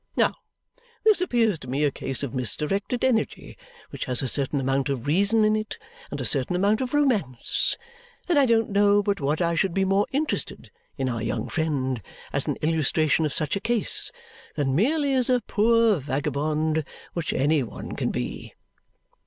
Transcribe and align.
Now, 0.15 0.33
this 1.05 1.21
appears 1.21 1.59
to 1.59 1.67
me 1.69 1.83
a 1.83 1.91
case 1.91 2.23
of 2.23 2.33
misdirected 2.33 3.05
energy, 3.05 3.55
which 3.91 4.05
has 4.05 4.23
a 4.23 4.27
certain 4.27 4.59
amount 4.59 4.89
of 4.89 5.05
reason 5.05 5.45
in 5.45 5.55
it 5.55 5.77
and 6.09 6.19
a 6.19 6.25
certain 6.25 6.55
amount 6.55 6.81
of 6.81 6.95
romance; 6.95 7.77
and 8.27 8.39
I 8.39 8.47
don't 8.47 8.71
know 8.71 9.03
but 9.03 9.19
what 9.21 9.43
I 9.43 9.53
should 9.53 9.75
be 9.75 9.85
more 9.85 10.07
interested 10.11 10.71
in 10.97 11.07
our 11.07 11.21
young 11.21 11.49
friend, 11.49 12.01
as 12.33 12.47
an 12.47 12.55
illustration 12.63 13.27
of 13.27 13.31
such 13.33 13.55
a 13.55 13.61
case, 13.61 14.11
than 14.55 14.73
merely 14.75 15.13
as 15.13 15.29
a 15.29 15.41
poor 15.45 15.97
vagabond 15.99 16.83
which 17.13 17.31
any 17.31 17.61
one 17.61 17.91
can 17.95 18.09
be." 18.09 18.55